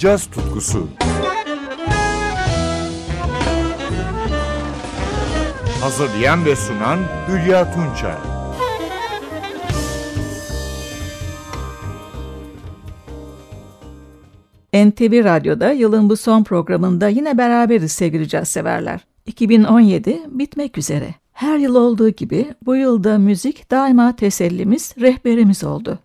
caz 0.00 0.26
tutkusu. 0.26 0.88
Hazırlayan 5.80 6.44
ve 6.44 6.56
sunan 6.56 6.98
Hülya 7.28 7.74
Tunçay. 7.74 8.14
NTV 14.74 15.24
Radyo'da 15.24 15.72
yılın 15.72 16.10
bu 16.10 16.16
son 16.16 16.44
programında 16.44 17.08
yine 17.08 17.38
beraberiz 17.38 17.92
sevgili 17.92 18.28
caz 18.28 18.48
severler. 18.48 19.00
2017 19.26 20.20
bitmek 20.30 20.78
üzere. 20.78 21.14
Her 21.32 21.58
yıl 21.58 21.74
olduğu 21.74 22.08
gibi 22.08 22.54
bu 22.66 22.76
yılda 22.76 23.18
müzik 23.18 23.70
daima 23.70 24.16
tesellimiz, 24.16 24.94
rehberimiz 25.00 25.64
oldu. 25.64 25.98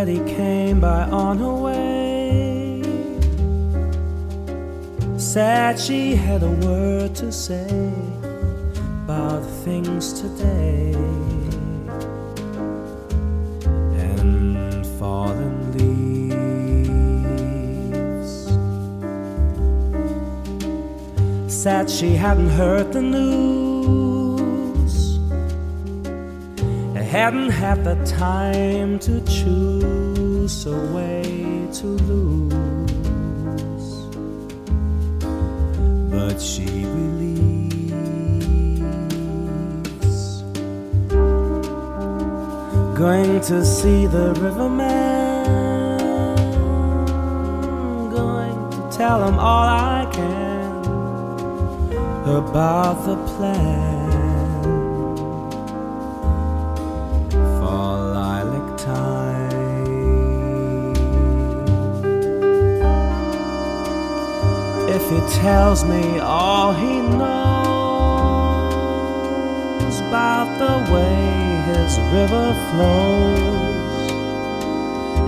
Betty 0.00 0.24
came 0.24 0.80
by 0.80 1.02
on 1.10 1.36
her 1.36 1.52
way. 1.52 2.82
Said 5.18 5.78
she 5.78 6.14
had 6.14 6.42
a 6.42 6.50
word 6.66 7.14
to 7.16 7.30
say 7.30 7.92
about 9.04 9.42
things 9.62 10.22
today. 10.22 10.94
And. 14.00 14.40
Said 21.46 21.90
she 21.90 22.14
hadn't 22.14 22.48
heard 22.48 22.90
the 22.94 23.02
news 23.02 23.69
hadn't 27.10 27.50
had 27.50 27.82
the 27.82 27.96
time 28.06 28.96
to 29.00 29.20
choose 29.22 30.64
a 30.64 30.78
way 30.94 31.66
to 31.72 31.86
lose. 32.06 33.88
But 36.08 36.40
she 36.40 36.66
believes. 36.66 37.50
Going 42.96 43.40
to 43.40 43.64
see 43.64 44.06
the 44.06 44.32
riverman. 44.34 45.98
Going 48.18 48.70
to 48.70 48.96
tell 48.96 49.26
him 49.26 49.36
all 49.36 49.66
I 49.66 50.08
can 50.12 50.84
about 52.36 53.04
the 53.04 53.16
plan. 53.34 53.99
He 65.10 65.20
tells 65.42 65.84
me 65.84 66.20
all 66.20 66.72
he 66.72 67.00
knows 67.00 67.20
about 70.06 70.48
the 70.62 70.76
way 70.92 71.62
his 71.66 71.98
river 72.14 72.54
flows 72.70 74.10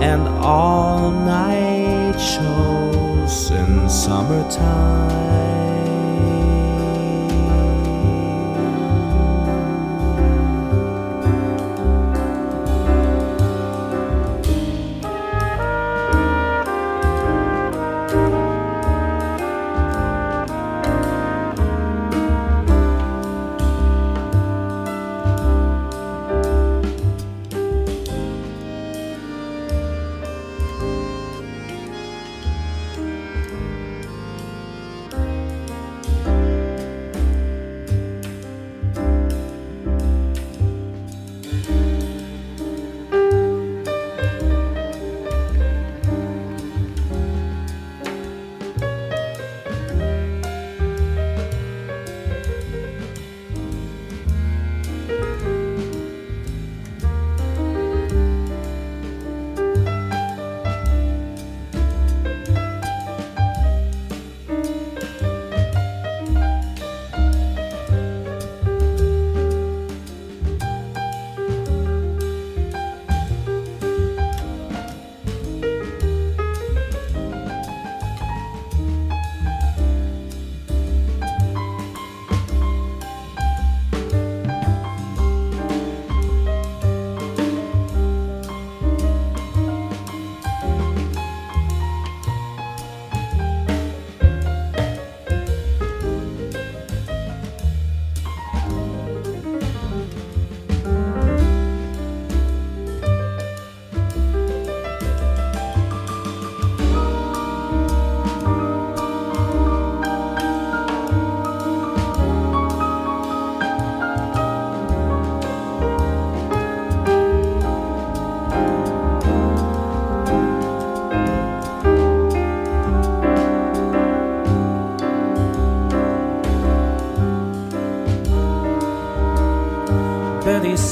and 0.01 0.25
all 0.39 1.11
night 1.11 2.17
shows 2.17 3.51
in 3.51 3.89
summertime. 3.89 5.52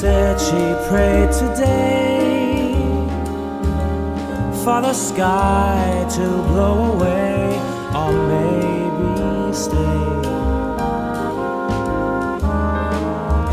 Said 0.02 0.36
she 0.40 0.88
prayed 0.88 1.30
today 1.30 2.74
for 4.64 4.80
the 4.82 4.92
sky 4.92 6.04
to 6.10 6.26
blow 6.48 6.94
away 6.94 7.38
or 7.94 8.10
maybe 8.32 9.52
stay. 9.54 10.06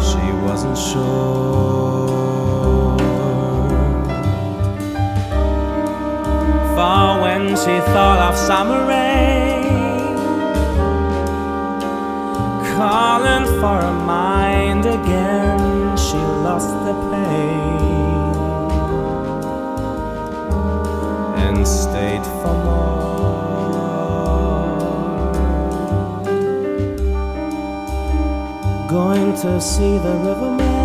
She 0.07 0.25
wasn't 0.47 0.79
sure. 0.89 2.17
For 6.73 7.21
when 7.21 7.49
she 7.61 7.75
thought 7.93 8.21
of 8.27 8.35
summer 8.35 8.87
rain 8.87 10.15
calling 12.75 13.45
for 13.61 13.77
a 13.91 13.93
mind 14.03 14.87
again 14.87 15.48
lost 16.49 16.73
the 16.87 16.95
pain 17.11 18.09
and 21.43 21.57
stayed 21.67 22.25
for 22.41 22.55
more. 22.65 23.19
Going 28.89 29.31
to 29.43 29.61
see 29.61 29.93
the 30.05 30.15
riverman, 30.27 30.78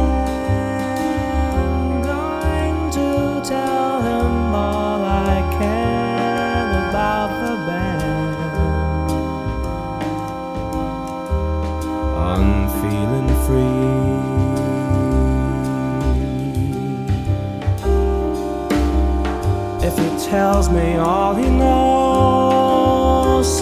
tells 20.34 20.68
me 20.68 20.96
all 20.96 21.32
he 21.36 21.48
knows 21.48 22.82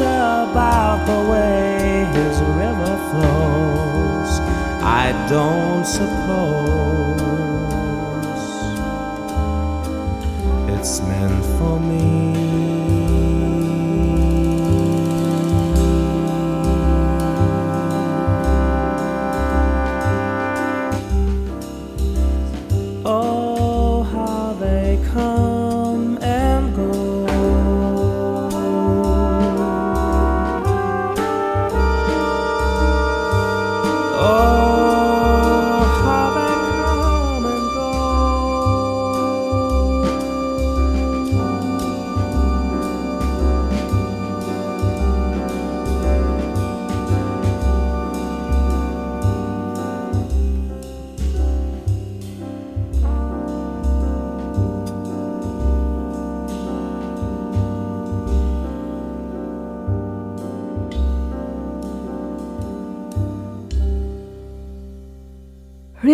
about 0.01 0.99
the 1.11 1.21
way 1.31 2.07
his 2.17 2.37
river 2.63 2.95
flows. 3.11 4.31
I 5.03 5.13
don't 5.29 5.85
suppose 5.85 7.21
it's 10.75 10.95
meant 11.03 11.45
for 11.59 11.79
me. 11.79 12.42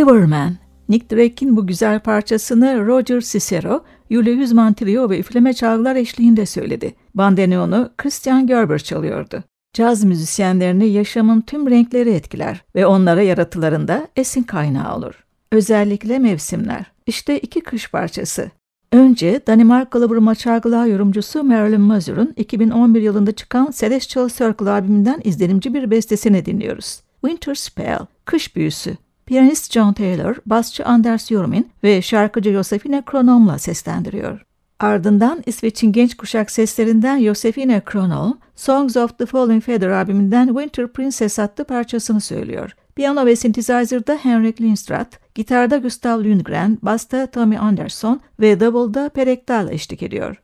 Riverman, 0.08 0.56
Nick 0.88 1.16
Drake'in 1.16 1.56
bu 1.56 1.66
güzel 1.66 2.00
parçasını 2.00 2.86
Roger 2.86 3.20
Cicero, 3.20 3.84
Julie 4.10 4.36
Hüzman 4.36 4.74
Trio 4.74 5.10
ve 5.10 5.20
üfleme 5.20 5.52
çalgılar 5.52 5.96
eşliğinde 5.96 6.46
söyledi. 6.46 6.94
Bandoneonu 7.14 7.90
Christian 7.98 8.46
Gerber 8.46 8.78
çalıyordu. 8.78 9.44
Caz 9.72 10.04
müzisyenlerini 10.04 10.88
yaşamın 10.88 11.40
tüm 11.40 11.70
renkleri 11.70 12.10
etkiler 12.10 12.64
ve 12.74 12.86
onlara 12.86 13.22
yaratılarında 13.22 14.08
esin 14.16 14.42
kaynağı 14.42 14.96
olur. 14.96 15.24
Özellikle 15.52 16.18
mevsimler. 16.18 16.92
İşte 17.06 17.38
iki 17.38 17.60
kış 17.60 17.90
parçası. 17.90 18.50
Önce 18.92 19.40
Danimarkalı 19.46 20.10
Burma 20.10 20.34
çalgılar 20.34 20.86
yorumcusu 20.86 21.44
Marilyn 21.44 21.80
Mazur'un 21.80 22.32
2011 22.36 23.02
yılında 23.02 23.32
çıkan 23.32 23.70
Celestial 23.76 24.28
Circle 24.28 24.70
albümünden 24.70 25.20
izlenimci 25.24 25.74
bir 25.74 25.90
bestesini 25.90 26.46
dinliyoruz. 26.46 27.00
Winter 27.20 27.54
Spell, 27.54 28.06
Kış 28.24 28.56
Büyüsü. 28.56 28.96
Piyanist 29.28 29.72
John 29.72 29.92
Taylor, 29.92 30.36
basçı 30.46 30.84
Anders 30.84 31.26
Jormin 31.26 31.70
ve 31.84 32.02
şarkıcı 32.02 32.52
Josefine 32.52 33.02
Kronom'la 33.06 33.58
seslendiriyor. 33.58 34.40
Ardından 34.80 35.42
İsveç'in 35.46 35.92
genç 35.92 36.16
kuşak 36.16 36.50
seslerinden 36.50 37.22
Josefine 37.22 37.80
Kronom, 37.80 38.38
Songs 38.56 38.96
of 38.96 39.18
the 39.18 39.26
Falling 39.26 39.62
Feather 39.62 39.88
albümünden 39.88 40.46
Winter 40.46 40.88
Princess 40.88 41.38
adlı 41.38 41.64
parçasını 41.64 42.20
söylüyor. 42.20 42.76
Piyano 42.96 43.26
ve 43.26 43.36
synthesizer'da 43.36 44.14
Henrik 44.14 44.60
Lindstrat, 44.60 45.34
gitarda 45.34 45.76
Gustav 45.76 46.18
Lundgren, 46.18 46.78
basta 46.82 47.26
Tommy 47.26 47.58
Anderson 47.58 48.20
ve 48.40 48.60
davulda 48.60 49.08
Perek 49.08 49.48
Dahl 49.48 49.72
eşlik 49.72 50.02
ediyor. 50.02 50.36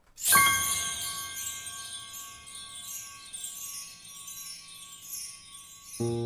Silently, 5.99 6.24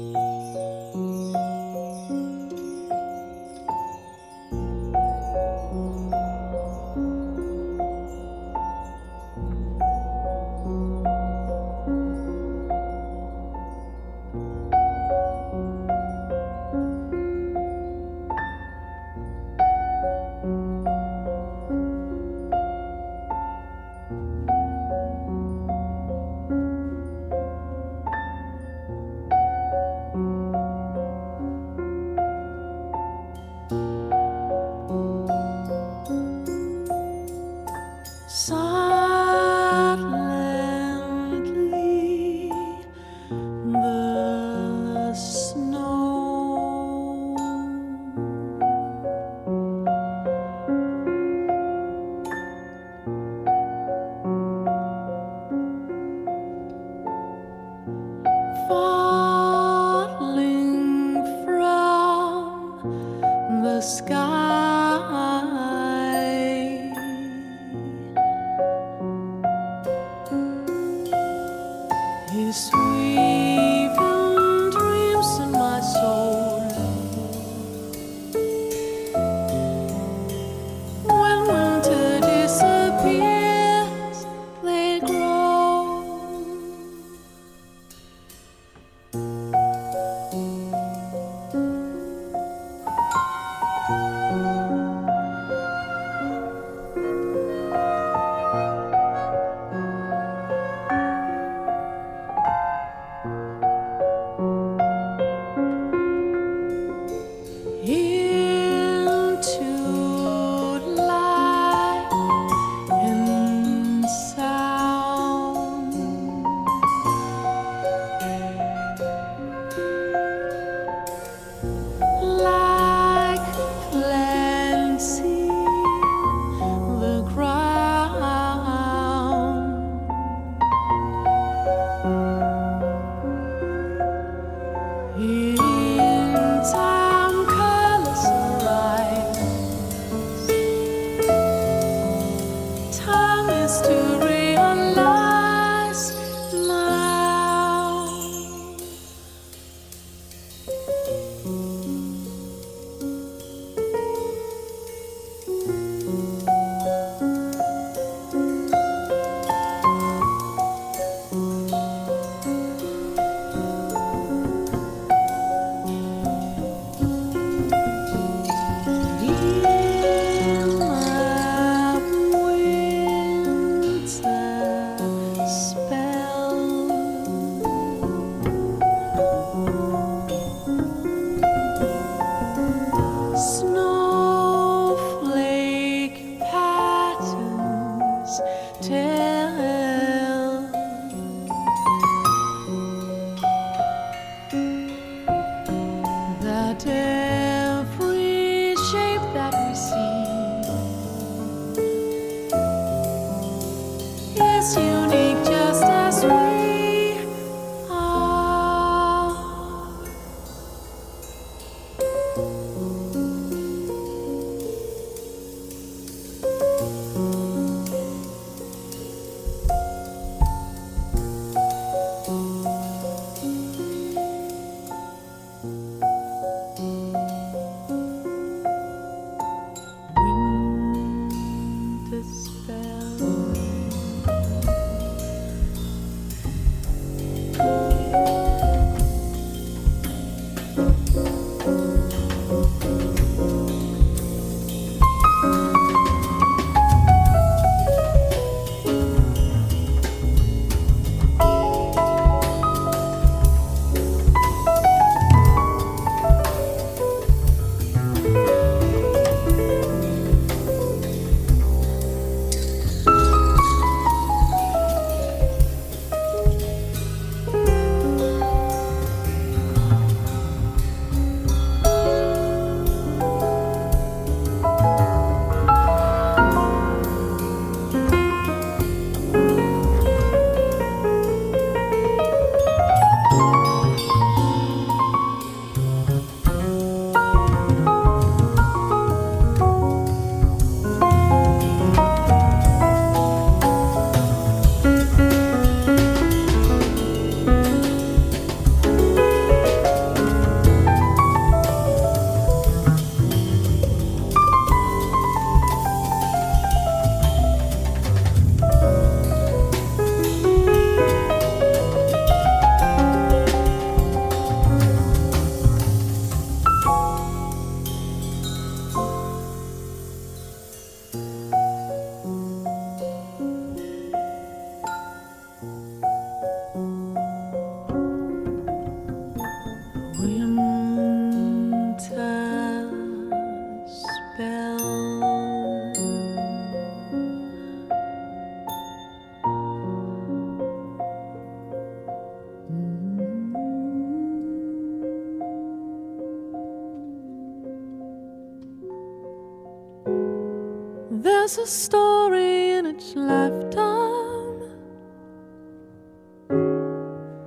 story 351.68 352.70
in 352.70 352.86
each 352.86 353.14
lifetime. 353.14 354.62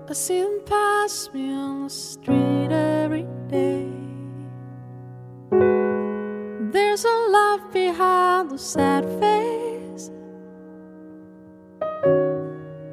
I 0.07 0.13
see 0.13 0.41
them 0.41 0.61
pass 0.65 1.29
me 1.33 1.53
on 1.53 1.83
the 1.85 1.89
street 1.89 2.71
every 2.71 3.25
day. 3.49 3.89
There's 6.71 7.03
a 7.03 7.17
life 7.31 7.73
behind 7.73 8.51
the 8.51 8.59
sad 8.59 9.05
face, 9.19 10.11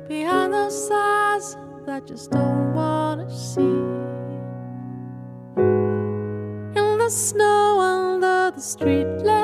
behind 0.08 0.54
those 0.54 0.90
eyes 0.90 1.56
that 1.84 2.06
just 2.06 2.30
don't 2.30 2.74
wanna 2.74 3.28
see. 3.30 3.82
In 6.80 6.98
the 6.98 7.10
snow 7.10 7.80
under 7.80 8.50
the 8.56 8.62
streetlight. 8.62 9.37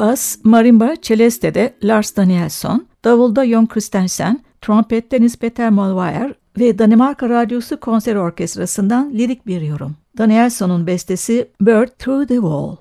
Bas, 0.00 0.38
marimba, 0.44 0.96
celeste'de 1.02 1.74
Lars 1.82 2.16
Danielson, 2.16 2.86
davulda 3.04 3.46
Jon 3.46 3.66
Christensen, 3.66 4.40
trompette 4.60 5.20
Nils 5.20 5.36
Peter 5.36 5.70
Molvayer 5.70 6.34
ve 6.58 6.78
Danimarka 6.78 7.28
Radyosu 7.28 7.80
Konser 7.80 8.16
Orkestrası'ndan 8.16 9.10
lirik 9.14 9.46
bir 9.46 9.60
yorum. 9.60 9.96
Danielson'un 10.18 10.86
bestesi 10.86 11.50
Bird 11.60 11.88
Through 11.98 12.28
the 12.28 12.34
Wall. 12.34 12.76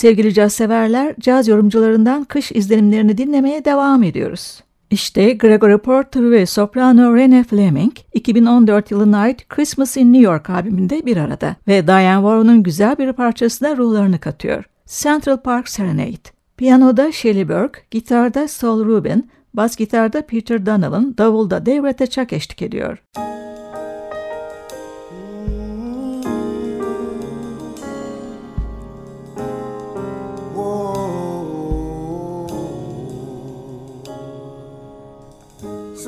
Sevgili 0.00 0.34
caz 0.34 0.52
severler, 0.52 1.14
caz 1.20 1.48
yorumcularından 1.48 2.24
kış 2.24 2.52
izlenimlerini 2.52 3.18
dinlemeye 3.18 3.64
devam 3.64 4.02
ediyoruz. 4.02 4.60
İşte 4.90 5.32
Gregory 5.32 5.78
Porter 5.78 6.30
ve 6.30 6.46
soprano 6.46 7.16
Rene 7.16 7.44
Fleming 7.44 7.92
2014 8.12 8.90
yılına 8.90 9.18
ait 9.18 9.48
Christmas 9.48 9.96
in 9.96 10.12
New 10.12 10.24
York 10.24 10.50
albümünde 10.50 11.06
bir 11.06 11.16
arada 11.16 11.56
ve 11.68 11.86
Diane 11.86 12.22
Warren'ın 12.22 12.62
güzel 12.62 12.98
bir 12.98 13.12
parçasına 13.12 13.76
ruhlarını 13.76 14.18
katıyor. 14.18 14.64
Central 14.86 15.36
Park 15.36 15.68
Serenade. 15.68 16.30
Piyanoda 16.56 17.12
Shelley 17.12 17.48
Burke, 17.48 17.80
gitarda 17.90 18.48
Saul 18.48 18.84
Rubin, 18.84 19.30
bas 19.54 19.76
gitarda 19.76 20.26
Peter 20.26 20.66
Donovan, 20.66 21.18
davulda 21.18 21.66
David 21.66 21.94
Teçak 21.94 22.32
eşlik 22.32 22.62
ediyor. 22.62 22.98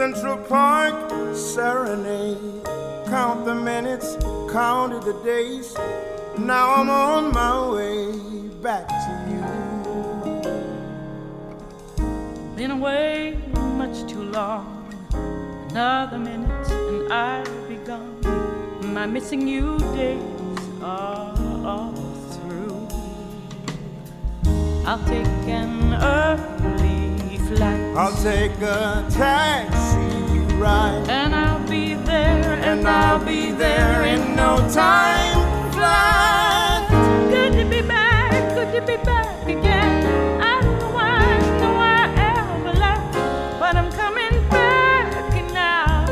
Central 0.03 0.37
Park 0.37 0.97
serenade. 1.33 2.65
Count 3.07 3.45
the 3.45 3.55
minutes, 3.55 4.17
counted 4.51 5.05
the 5.05 5.13
days. 5.23 5.77
Now 6.37 6.75
I'm 6.75 6.91
on 6.91 7.31
my 7.33 7.71
way 7.71 8.11
back 8.67 8.89
to 8.89 9.13
you. 9.31 9.43
Been 12.57 12.73
away 12.73 13.39
much 13.79 14.05
too 14.11 14.25
long. 14.25 14.93
Another 15.71 16.19
minute 16.19 16.69
and 16.89 17.13
I'll 17.13 17.69
be 17.69 17.77
gone. 17.77 18.19
My 18.93 19.07
missing 19.07 19.47
you 19.47 19.79
days 19.95 20.59
are 20.83 21.33
all 21.65 21.95
through. 22.33 22.89
I'll 24.85 25.05
take 25.07 25.47
an 25.47 25.95
early 25.95 27.39
flight. 27.47 27.97
I'll 27.97 28.17
take 28.21 28.61
a 28.63 29.07
taxi 29.09 29.72
time 34.73 35.73
flat. 35.73 36.89
Good 37.31 37.53
to 37.59 37.65
be 37.69 37.83
back, 37.87 38.55
good 38.55 38.73
to 38.75 38.81
be 38.81 38.97
back 39.05 39.47
again. 39.47 40.41
I 40.41 40.63
don't 40.63 40.79
know 40.79 40.91
why, 40.91 41.39
know 41.61 41.73
why 41.75 41.93
I 42.07 42.09
ever 42.41 42.79
left, 42.79 43.13
but 43.61 43.77
I'm 43.77 43.93
coming 43.93 44.49
back 44.49 45.53
now. 45.53 46.07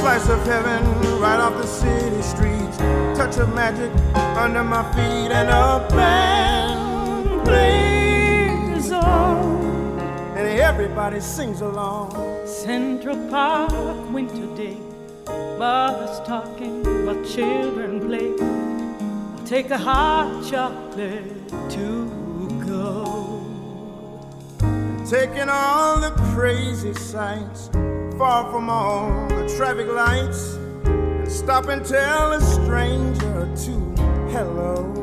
Slice 0.00 0.28
of 0.28 0.44
heaven 0.44 0.84
right 1.18 1.40
off 1.40 1.56
the 1.56 1.66
city 1.66 2.20
streets. 2.20 2.76
Touch 3.16 3.38
of 3.38 3.54
magic 3.54 3.90
under 4.36 4.62
my 4.62 4.82
feet 4.92 5.32
and 5.32 5.48
a 5.48 5.88
band 5.96 7.42
plays 7.46 8.92
on. 8.92 9.98
And 10.36 10.46
everybody 10.46 11.20
sings 11.20 11.62
along. 11.62 12.46
Central 12.46 13.16
Park, 13.30 13.72
winter 14.12 14.46
day. 14.54 14.89
Mothers 15.60 16.26
talking 16.26 16.82
while 17.04 17.22
children 17.22 18.00
play. 18.00 18.32
I'll 18.40 19.44
take 19.44 19.68
a 19.68 19.76
hot 19.76 20.42
chocolate 20.50 21.48
to 21.76 22.48
go. 22.66 24.24
Taking 25.04 25.50
all 25.50 26.00
the 26.00 26.12
crazy 26.32 26.94
sights, 26.94 27.68
far 28.16 28.50
from 28.50 28.70
all 28.70 29.28
the 29.28 29.54
traffic 29.58 29.88
lights, 29.88 30.54
and 30.86 31.30
stop 31.30 31.68
and 31.68 31.84
tell 31.84 32.32
a 32.32 32.40
stranger 32.40 33.46
to 33.64 33.72
hello. 34.32 34.94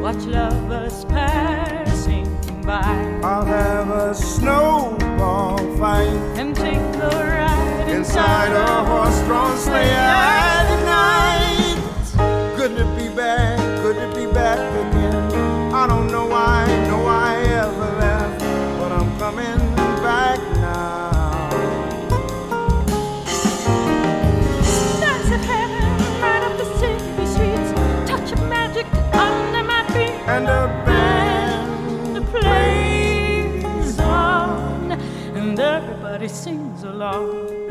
Watch 0.00 0.24
lovers 0.24 1.04
passing 1.04 2.24
by. 2.62 3.20
I'll 3.22 3.44
have 3.44 3.90
a 3.90 4.14
snowball 4.14 5.58
fight 5.76 6.38
and 6.38 6.56
take 6.56 6.78
a 6.78 7.10
ride 7.10 7.53
inside 7.94 8.52
a 8.52 8.84
horse-drawn 8.84 9.56
sleigh 9.56 9.90
at 9.90 10.66
night. 10.84 11.78
Good 12.56 12.76
to 12.76 12.84
be 12.96 13.08
back, 13.14 13.58
good 13.82 13.96
to 13.96 14.08
be 14.18 14.26
back 14.32 14.58
again. 14.58 15.72
I 15.72 15.86
don't 15.86 16.08
know 16.08 16.26
why, 16.26 16.66
know 16.88 17.04
why 17.04 17.36
I 17.36 17.42
ever 17.62 17.90
left, 18.04 18.40
but 18.80 18.90
I'm 18.90 19.10
coming 19.18 19.60
back 20.02 20.40
now. 20.56 21.50
Stars 24.62 25.30
of 25.36 25.42
heaven 25.52 25.86
right 26.20 26.42
up 26.48 26.54
the 26.58 26.68
city 26.80 27.26
streets, 27.32 27.70
touch 28.10 28.32
of 28.32 28.40
magic 28.48 28.86
under 29.14 29.62
my 29.62 29.84
feet, 29.94 30.16
and 30.34 30.46
a 30.48 30.66
band 30.84 32.26
plays 32.26 33.98
on, 34.00 34.92
and 35.36 35.60
everybody 35.60 36.26
sings 36.26 36.82
along. 36.82 37.63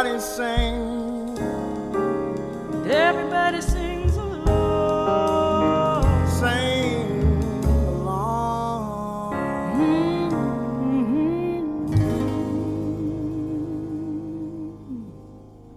Everybody 0.00 0.22
sings. 0.22 1.40
Everybody 2.90 3.60
sings 3.62 4.18
along. 4.18 6.04
Sing 6.40 7.24
along. 7.68 9.34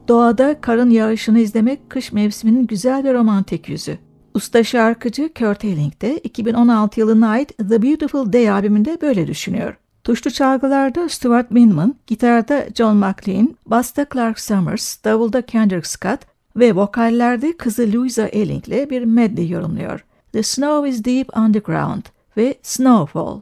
Doğada 0.07 0.61
karın 0.61 0.89
yağışını 0.89 1.39
izlemek 1.39 1.89
kış 1.89 2.11
mevsiminin 2.11 2.67
güzel 2.67 3.03
ve 3.03 3.13
romantik 3.13 3.69
yüzü. 3.69 3.97
Usta 4.33 4.63
şarkıcı 4.63 5.33
Kurt 5.33 5.65
Elling 5.65 6.01
de 6.01 6.17
2016 6.17 6.99
yılına 6.99 7.29
ait 7.29 7.57
The 7.57 7.81
Beautiful 7.81 8.33
Day 8.33 8.49
albümünde 8.49 9.01
böyle 9.01 9.27
düşünüyor. 9.27 9.82
Tuşlu 10.03 10.31
çalgılarda 10.31 11.09
Stuart 11.09 11.51
Minman, 11.51 11.95
gitarda 12.07 12.65
John 12.75 12.97
McLean, 12.97 13.55
basta 13.65 14.05
Clark 14.13 14.39
Summers, 14.39 15.03
davulda 15.03 15.41
Kendrick 15.41 15.89
Scott 15.89 16.19
ve 16.55 16.75
vokallerde 16.75 17.57
kızı 17.57 17.93
Louisa 17.93 18.27
Elling 18.27 18.67
ile 18.67 18.89
bir 18.89 19.03
medley 19.03 19.49
yorumluyor. 19.49 20.05
The 20.33 20.43
Snow 20.43 20.89
is 20.89 21.05
Deep 21.05 21.37
Underground 21.37 22.03
ve 22.37 22.55
Snowfall. 22.61 23.41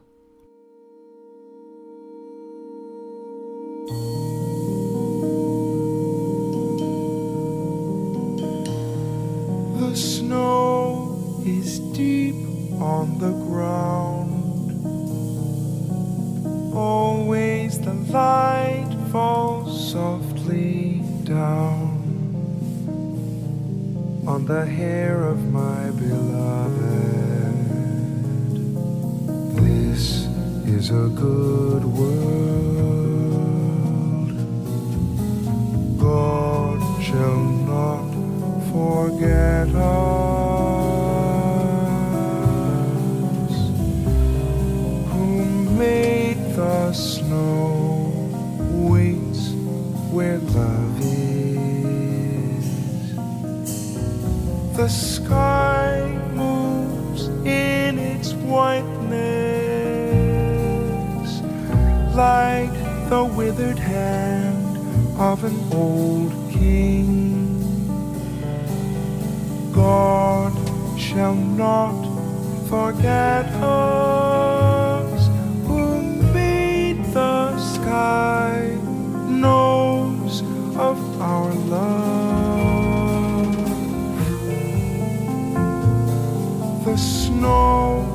The 9.80 9.96
snow 9.96 11.10
is 11.46 11.80
deep 11.98 12.36
on 12.82 13.20
the 13.20 13.32
ground. 13.50 14.41
The 17.84 17.94
light 18.14 18.96
falls 19.12 19.92
softly 19.92 21.02
down 21.24 21.98
on 24.28 24.46
the 24.46 24.66
hair 24.66 25.24
of 25.24 25.52
my 25.52 25.90
beloved. 25.92 26.82
This 29.56 30.28
is 30.68 30.92
a 30.92 31.10
good 31.16 31.84
world. 31.84 33.12
God 36.00 36.80
shall 37.02 37.44
not 37.66 38.12
forget 38.72 39.76
us. 39.76 40.31
Whiteness 58.62 59.72
like 62.14 62.76
the 63.10 63.24
withered 63.38 63.80
hand 63.80 64.78
of 65.18 65.44
an 65.44 65.58
old 65.74 66.32
king. 66.52 67.10
God 69.74 70.54
shall 71.08 71.38
not 71.64 71.98
forget 72.74 73.46
us 73.56 75.22
who 75.68 75.84
made 76.40 77.00
the 77.20 77.58
sky 77.74 78.78
knows 79.44 80.34
of 80.90 80.98
our 81.20 81.52
love. 81.76 82.12
The 86.86 86.98
snow 86.98 88.11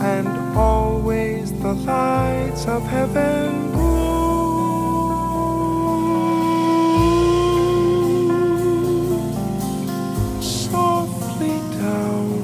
and 0.00 0.28
always 0.56 1.52
the 1.60 1.74
lights 1.74 2.66
of 2.66 2.82
heaven 2.82 3.66
softly 10.42 11.58
down 11.78 12.40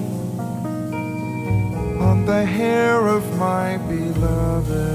on 2.01 2.27
the 2.27 2.45
hair 2.45 3.07
of 3.07 3.25
my 3.39 3.77
beloved. 3.79 4.92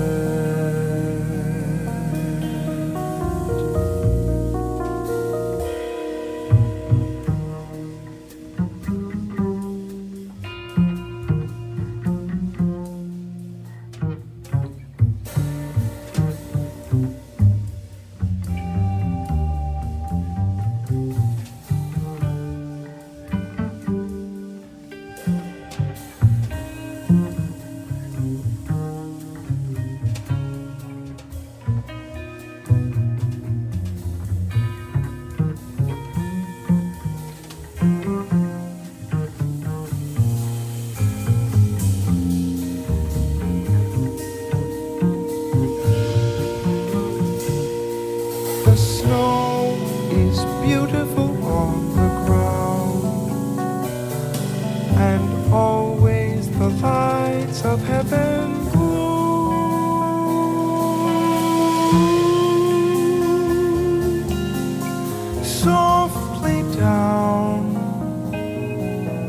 Softly 65.64 66.62
down 66.78 67.76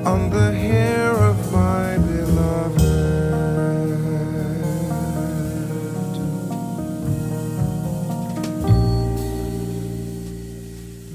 on 0.06 0.28
the 0.28 0.52
hair 0.52 1.12
of 1.12 1.52
my 1.52 1.96
beloved. 1.96 2.82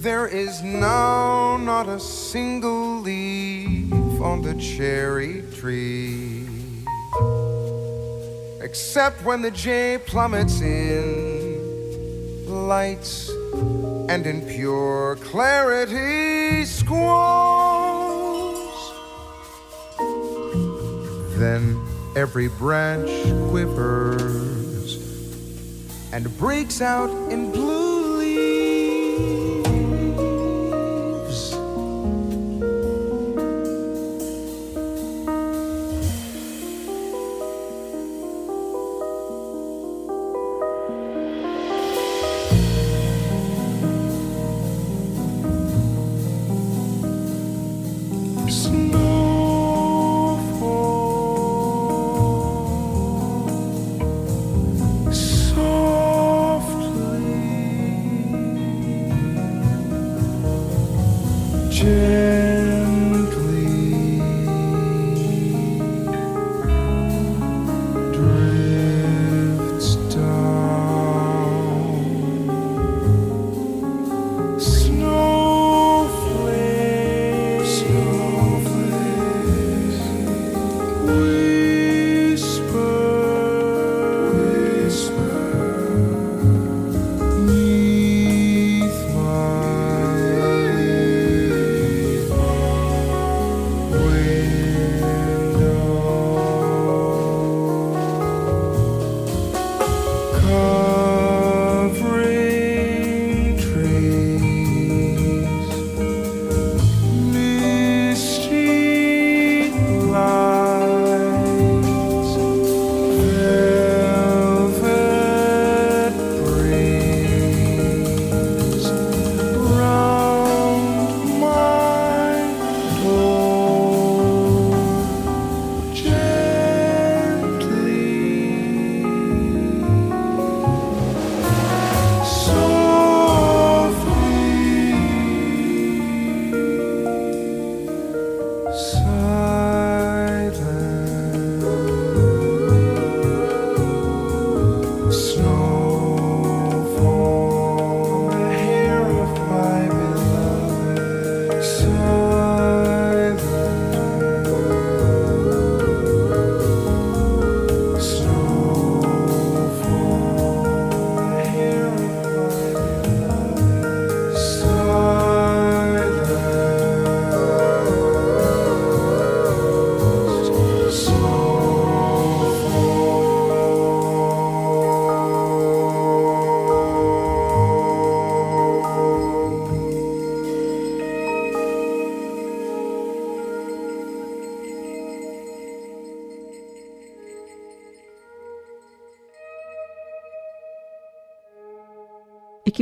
There 0.02 0.28
is 0.28 0.63
now 0.63 1.58
not 1.58 1.88
a 1.88 1.99
single 1.99 3.02
leaf 3.02 3.93
on 4.19 4.41
the 4.41 4.56
cherry 4.56 5.43
tree, 5.60 6.47
except 8.62 9.23
when 9.23 9.43
the 9.43 9.52
jay 9.52 9.99
plummets 10.04 10.60
in 10.62 11.43
lights 12.47 13.30
and 14.13 14.28
in 14.28 14.41
pure 14.45 15.15
clarity 15.15 16.63
squalls. 16.65 17.02
Then 21.39 21.84
every 22.15 22.47
branch 22.47 23.10
quivers 23.49 24.99
and 26.13 26.38
breaks 26.38 26.80
out 26.80 27.10
in 27.32 27.52
blue 27.52 27.72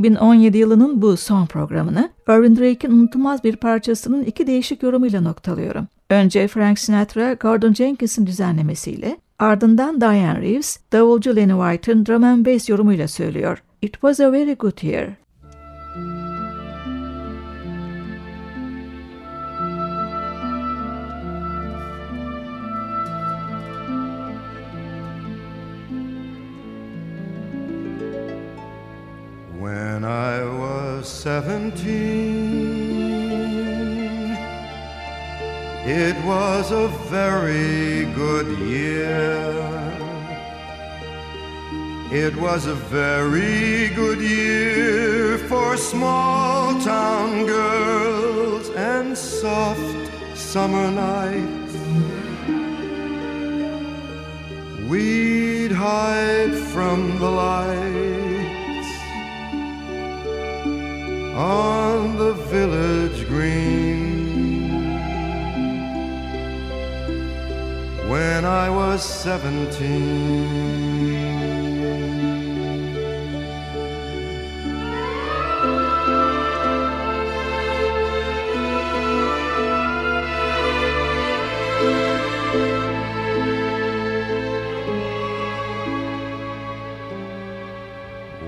2017 0.01 0.57
yılının 0.57 1.01
bu 1.01 1.17
son 1.17 1.45
programını 1.45 2.09
Irvin 2.29 2.55
Drake'in 2.55 2.91
unutulmaz 2.91 3.43
bir 3.43 3.55
parçasının 3.55 4.23
iki 4.23 4.47
değişik 4.47 4.83
yorumuyla 4.83 5.21
noktalıyorum. 5.21 5.87
Önce 6.09 6.47
Frank 6.47 6.79
Sinatra, 6.79 7.33
Gordon 7.33 7.73
Jenkins'in 7.73 8.25
düzenlemesiyle, 8.27 9.17
ardından 9.39 10.01
Diane 10.01 10.41
Reeves, 10.41 10.79
davulcu 10.91 11.35
Lenny 11.35 11.51
White'ın 11.51 12.05
drum 12.05 12.23
and 12.23 12.45
bass 12.45 12.69
yorumuyla 12.69 13.07
söylüyor. 13.07 13.63
It 13.81 13.93
was 13.93 14.19
a 14.19 14.31
very 14.31 14.53
good 14.53 14.83
year. 14.83 15.20
It 35.85 36.15
was 36.25 36.71
a 36.71 36.87
very 37.09 38.05
good 38.13 38.59
year. 38.59 39.91
It 42.11 42.35
was 42.35 42.67
a 42.67 42.75
very 42.75 43.89
good 43.95 44.19
year 44.19 45.37
for 45.49 45.77
small 45.77 46.79
town 46.81 47.45
girls 47.45 48.69
and 48.69 49.17
soft 49.17 50.11
summer 50.35 50.91
nights. 50.91 51.75
We'd 54.89 55.71
hide 55.71 56.53
from 56.73 57.17
the 57.17 57.31
lights 57.31 58.91
on 61.33 62.17
the 62.17 62.33
village 62.33 63.27
green. 63.27 63.80
When 68.21 68.45
I 68.45 68.69
was 68.69 69.01
seventeen. 69.03 70.51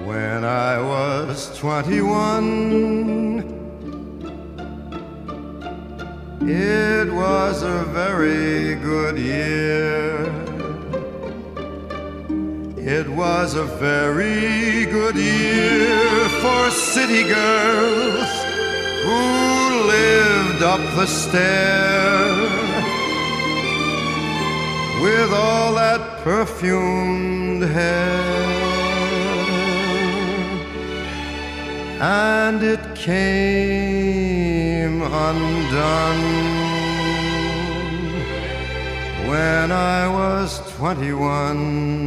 When 0.05 0.43
I 0.45 0.79
was 0.79 1.57
21, 1.57 3.22
it 6.47 7.11
was 7.11 7.63
a 7.63 7.83
very 7.85 8.75
good 8.75 9.17
year. 9.17 10.25
It 12.77 13.07
was 13.07 13.55
a 13.55 13.63
very 13.63 14.85
good 14.85 15.15
year 15.15 16.29
for 16.41 16.69
city 16.71 17.23
girls 17.23 18.29
who 19.05 19.87
lived 19.87 20.63
up 20.63 20.81
the 20.95 21.05
stair 21.05 22.33
with 25.01 25.33
all 25.33 25.73
that 25.75 26.21
perfumed 26.23 27.63
hair. 27.63 28.53
And 32.01 32.61
it 32.61 32.95
came 32.95 34.52
undone 34.85 36.23
when 39.27 39.71
I 39.71 40.07
was 40.07 40.59
21. 40.75 42.03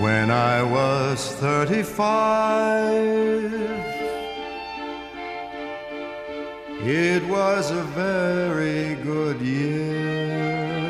When 0.00 0.30
I 0.30 0.62
was 0.62 1.32
35, 1.32 3.95
it 6.88 7.26
was 7.26 7.72
a 7.72 7.82
very 7.82 8.94
good 9.02 9.40
year. 9.40 10.86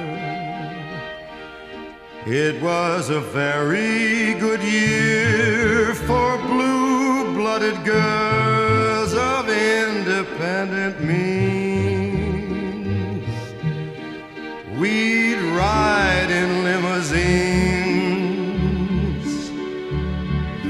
It 2.26 2.60
was 2.60 3.08
a 3.08 3.20
very 3.20 4.34
good 4.34 4.62
year 4.62 5.94
for 5.94 6.36
blue 6.38 7.32
blooded 7.34 7.82
girls 7.84 9.14
of 9.14 9.48
independent 9.48 11.02
means. 11.02 11.24
We'd 14.78 15.40
ride 15.56 16.30
in 16.30 16.62
limousines, 16.64 17.16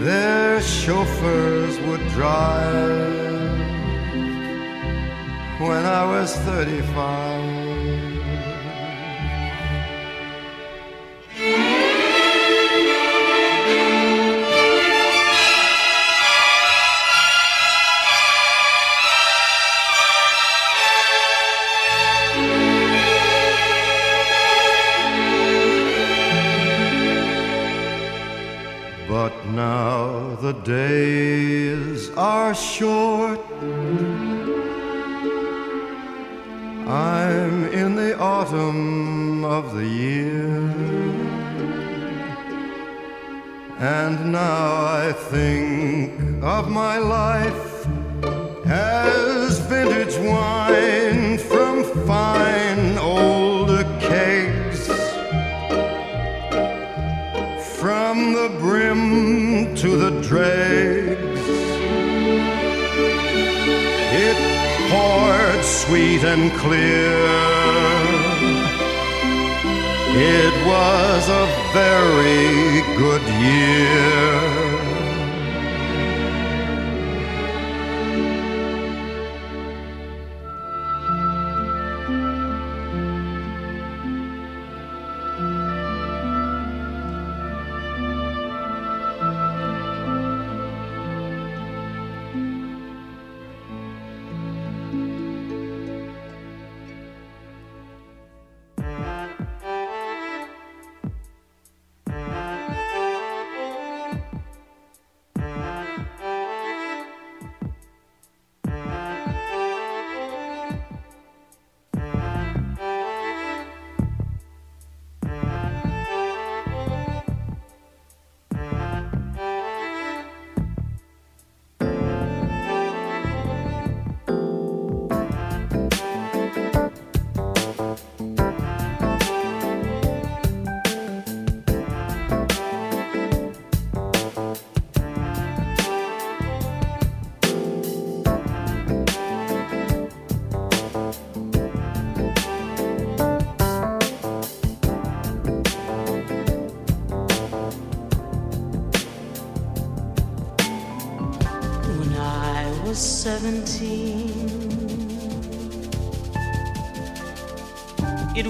their 0.04 0.60
chauffeurs 0.60 1.80
would 1.80 2.06
drive 2.10 3.05
when 5.58 5.86
I 5.86 6.04
was 6.04 6.36
35. 6.36 7.65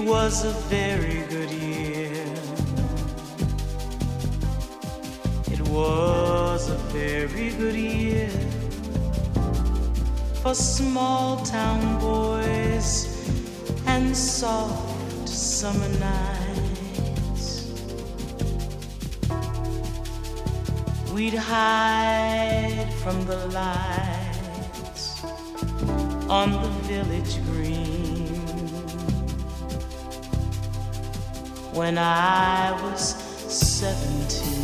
Was 0.07 0.45
a 0.45 0.53
very 0.71 1.25
good 1.29 1.51
year. 1.51 2.13
It 5.51 5.61
was 5.63 6.71
a 6.71 6.77
very 6.95 7.51
good 7.51 7.75
year 7.75 8.31
for 10.43 10.55
small 10.55 11.39
town 11.45 11.99
boys 11.99 12.89
and 13.87 14.17
soft 14.17 15.29
summer 15.29 15.89
nights. 15.99 17.73
We'd 21.13 21.35
hide 21.35 22.93
from 23.03 23.27
the 23.27 23.45
lights 23.49 25.25
on 26.31 26.53
the 26.63 26.71
village 26.87 27.43
green 27.47 27.96
when 31.77 31.99
I 31.99 32.73
was 32.83 33.15
seventeen. 33.53 34.57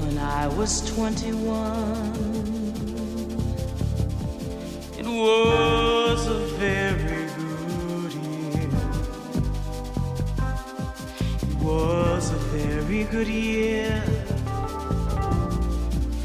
When 0.00 0.18
I 0.18 0.48
was 0.48 0.92
21, 0.96 2.09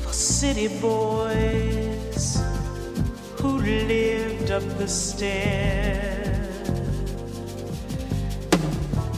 for 0.02 0.14
city 0.14 0.70
boys 0.80 2.40
who 3.38 3.58
lived 3.60 4.50
up 4.50 4.64
the 4.78 4.88
stair. 4.88 6.48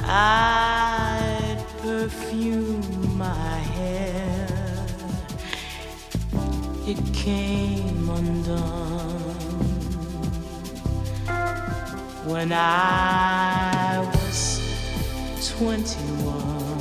I'd 0.04 1.64
perfume 1.84 3.16
my 3.16 3.60
hair. 3.78 4.48
It 6.88 6.98
came 7.14 8.10
undone 8.10 9.38
when 12.26 12.52
I 12.54 14.00
was 14.16 14.62
21. 15.58 16.77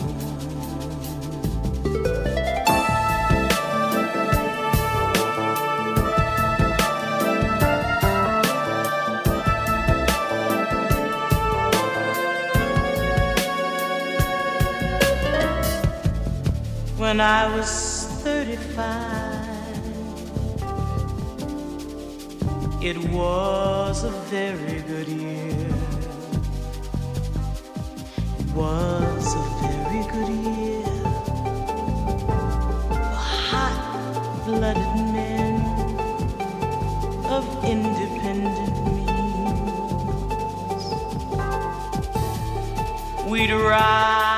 When 17.17 17.25
I 17.25 17.49
was 17.57 18.05
35, 18.25 18.85
it 22.83 22.99
was 23.11 24.05
a 24.05 24.11
very 24.29 24.83
good 24.83 25.09
year. 25.09 25.73
It 28.39 28.51
was 28.55 29.35
a 29.35 29.45
very 29.64 30.03
good 30.12 30.29
year 30.45 30.85
hot 33.49 33.81
blooded 34.45 34.97
men 35.17 35.55
of 37.33 37.45
independent 37.64 38.77
means. 38.95 39.25
We'd 43.25 43.53
ride 43.53 44.36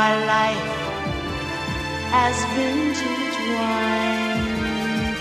my 0.00 0.12
life 0.34 0.72
as 2.26 2.36
vintage 2.54 3.38
wine 3.56 5.14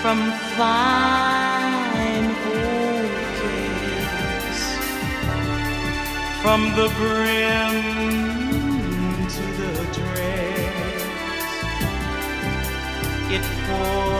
from 0.00 0.18
fine 0.58 2.28
old 2.54 3.12
cakes 3.40 4.62
from 6.42 6.60
the 6.78 6.88
brim 6.98 7.76
to 9.34 9.44
the 9.60 9.74
dregs. 9.98 11.54
It 13.36 13.44
poured 13.64 14.15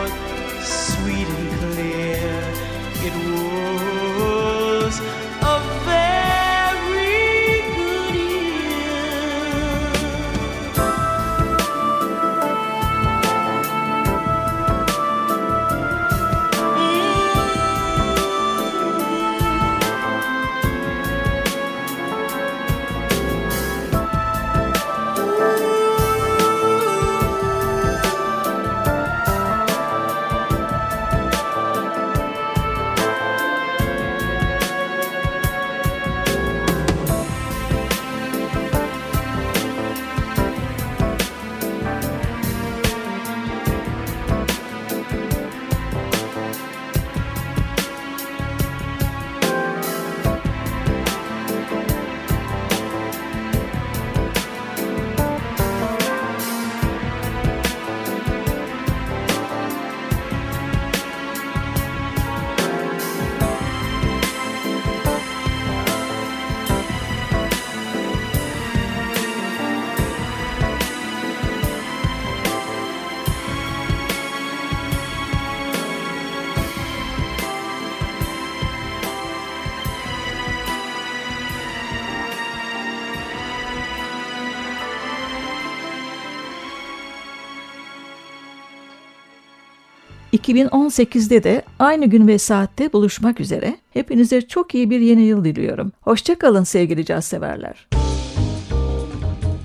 2018'de 90.49 91.45
de 91.45 91.63
aynı 91.79 92.07
gün 92.07 92.29
ve 92.29 92.39
saatte 92.39 92.93
buluşmak 92.93 93.41
üzere. 93.41 93.77
Hepinize 93.93 94.43
çok 94.43 94.75
iyi 94.75 94.91
bir 94.91 95.01
yeni 95.01 95.23
yıl 95.23 95.45
diliyorum. 95.45 95.93
Hoşçakalın 96.01 96.65
sevgili 96.65 97.05
caz 97.05 97.25
severler. 97.25 97.89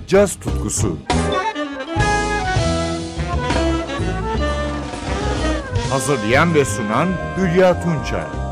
Caz 0.07 0.36
tutkusu 0.36 0.97
Hazırlayan 5.89 6.53
ve 6.53 6.65
sunan 6.65 7.07
Hülya 7.38 7.84
Tunçay 7.84 8.51